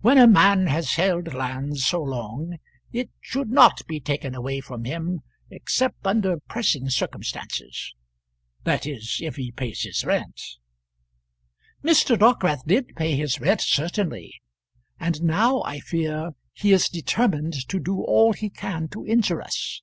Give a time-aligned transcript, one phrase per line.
[0.00, 2.56] "When a man has held land so long
[2.90, 7.94] it should not be taken away from him except under pressing circumstances;
[8.64, 10.40] that is if he pays his rent."
[11.84, 12.18] "Mr.
[12.18, 14.40] Dockwrath did pay his rent, certainly;
[14.98, 19.82] and now, I fear, he is determined to do all he can to injure us."